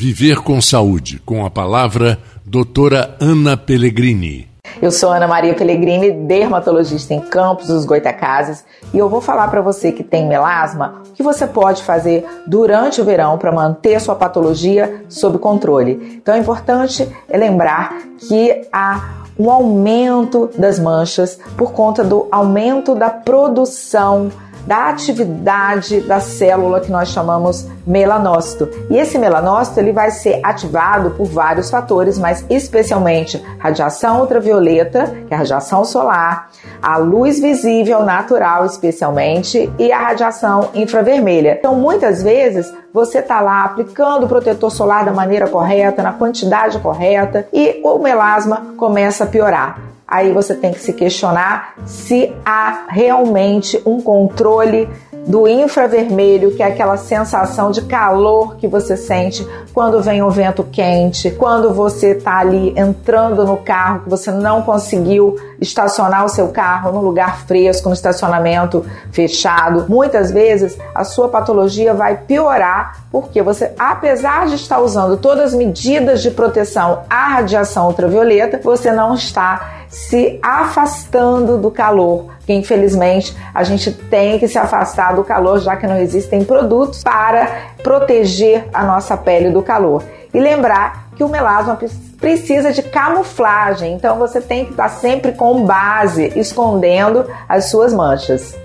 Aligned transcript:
Viver 0.00 0.44
com 0.44 0.60
Saúde, 0.62 1.20
com 1.26 1.44
a 1.44 1.50
palavra 1.50 2.20
doutora 2.46 3.16
Ana 3.20 3.56
Pellegrini. 3.56 4.48
Eu 4.80 4.92
sou 4.92 5.10
Ana 5.10 5.26
Maria 5.26 5.54
Pellegrini, 5.54 6.12
dermatologista 6.12 7.14
em 7.14 7.20
Campos 7.20 7.66
dos 7.66 7.84
Goitacazes, 7.84 8.64
e 8.94 8.98
eu 8.98 9.08
vou 9.08 9.20
falar 9.20 9.48
para 9.48 9.60
você 9.60 9.90
que 9.90 10.04
tem 10.04 10.28
melasma 10.28 11.02
o 11.04 11.14
que 11.14 11.22
você 11.24 11.48
pode 11.48 11.82
fazer 11.82 12.24
durante 12.46 13.00
o 13.00 13.04
verão 13.04 13.38
para 13.38 13.50
manter 13.50 14.00
sua 14.00 14.14
patologia 14.14 15.04
sob 15.08 15.36
controle. 15.38 16.20
Então 16.22 16.36
é 16.36 16.38
importante 16.38 17.08
lembrar 17.28 18.00
que 18.20 18.68
há 18.72 19.24
um 19.36 19.50
aumento 19.50 20.48
das 20.56 20.78
manchas 20.78 21.40
por 21.56 21.72
conta 21.72 22.04
do 22.04 22.28
aumento 22.30 22.94
da 22.94 23.10
produção 23.10 24.30
da 24.68 24.90
atividade 24.90 26.02
da 26.02 26.20
célula 26.20 26.78
que 26.78 26.92
nós 26.92 27.08
chamamos 27.08 27.66
melanócito. 27.86 28.68
E 28.90 28.98
esse 28.98 29.18
melanócito 29.18 29.80
ele 29.80 29.92
vai 29.92 30.10
ser 30.10 30.40
ativado 30.44 31.12
por 31.12 31.24
vários 31.24 31.70
fatores, 31.70 32.18
mas 32.18 32.44
especialmente 32.50 33.42
radiação 33.58 34.20
ultravioleta, 34.20 35.06
que 35.26 35.32
é 35.32 35.34
a 35.34 35.38
radiação 35.38 35.86
solar, 35.86 36.50
a 36.82 36.98
luz 36.98 37.40
visível 37.40 38.04
natural 38.04 38.66
especialmente 38.66 39.72
e 39.78 39.90
a 39.90 40.00
radiação 40.00 40.68
infravermelha. 40.74 41.56
Então, 41.58 41.74
muitas 41.74 42.22
vezes 42.22 42.70
você 42.92 43.20
está 43.20 43.40
lá 43.40 43.64
aplicando 43.64 44.26
o 44.26 44.28
protetor 44.28 44.70
solar 44.70 45.02
da 45.02 45.12
maneira 45.12 45.48
correta, 45.48 46.02
na 46.02 46.12
quantidade 46.12 46.78
correta 46.80 47.48
e 47.54 47.80
o 47.82 47.98
melasma 47.98 48.74
começa 48.76 49.24
a 49.24 49.26
piorar 49.26 49.97
aí 50.08 50.32
você 50.32 50.54
tem 50.54 50.72
que 50.72 50.80
se 50.80 50.94
questionar 50.94 51.74
se 51.84 52.34
há 52.44 52.86
realmente 52.88 53.80
um 53.84 54.00
controle 54.00 54.88
do 55.28 55.46
infravermelho, 55.46 56.56
que 56.56 56.62
é 56.62 56.66
aquela 56.66 56.96
sensação 56.96 57.70
de 57.70 57.82
calor 57.82 58.56
que 58.56 58.66
você 58.66 58.96
sente 58.96 59.46
quando 59.74 60.00
vem 60.00 60.22
um 60.22 60.30
vento 60.30 60.64
quente, 60.64 61.30
quando 61.32 61.72
você 61.74 62.12
está 62.12 62.38
ali 62.38 62.72
entrando 62.74 63.44
no 63.44 63.58
carro, 63.58 64.00
que 64.04 64.08
você 64.08 64.30
não 64.30 64.62
conseguiu 64.62 65.36
estacionar 65.60 66.24
o 66.24 66.30
seu 66.30 66.48
carro 66.48 66.92
num 66.92 67.00
lugar 67.00 67.40
fresco, 67.40 67.90
no 67.90 67.94
estacionamento 67.94 68.86
fechado. 69.12 69.84
Muitas 69.86 70.30
vezes 70.30 70.78
a 70.94 71.04
sua 71.04 71.28
patologia 71.28 71.92
vai 71.92 72.16
piorar 72.16 73.04
porque 73.12 73.42
você, 73.42 73.72
apesar 73.78 74.46
de 74.46 74.54
estar 74.54 74.80
usando 74.80 75.18
todas 75.18 75.52
as 75.52 75.54
medidas 75.54 76.22
de 76.22 76.30
proteção 76.30 77.02
à 77.10 77.34
radiação 77.34 77.86
ultravioleta, 77.88 78.58
você 78.62 78.90
não 78.90 79.14
está 79.14 79.77
se 79.88 80.38
afastando 80.42 81.58
do 81.58 81.70
calor, 81.70 82.26
que 82.44 82.52
infelizmente 82.52 83.36
a 83.54 83.64
gente 83.64 83.92
tem 83.92 84.38
que 84.38 84.48
se 84.48 84.58
afastar 84.58 85.14
do 85.14 85.24
calor, 85.24 85.60
já 85.60 85.76
que 85.76 85.86
não 85.86 85.96
existem 85.96 86.44
produtos 86.44 87.02
para 87.02 87.72
proteger 87.82 88.66
a 88.72 88.84
nossa 88.84 89.16
pele 89.16 89.50
do 89.50 89.62
calor. 89.62 90.02
E 90.32 90.38
lembrar 90.40 91.08
que 91.16 91.24
o 91.24 91.28
melasma 91.28 91.78
precisa 92.20 92.72
de 92.72 92.82
camuflagem, 92.82 93.94
então 93.94 94.18
você 94.18 94.40
tem 94.40 94.64
que 94.64 94.72
estar 94.72 94.88
sempre 94.88 95.32
com 95.32 95.64
base, 95.64 96.32
escondendo 96.36 97.24
as 97.48 97.70
suas 97.70 97.92
manchas. 97.92 98.58